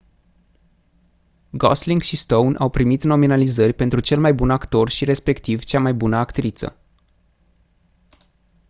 gosling 1.51 2.01
și 2.01 2.15
stone 2.17 2.57
au 2.57 2.69
primit 2.69 3.03
nominalizări 3.03 3.73
pentru 3.73 3.99
cel 3.99 4.19
mai 4.19 4.33
bun 4.33 4.49
actor 4.49 4.89
și 4.89 5.05
respectiv 5.05 5.63
cea 5.63 5.79
mai 5.79 5.93
bună 5.93 6.15
actriță 6.15 6.77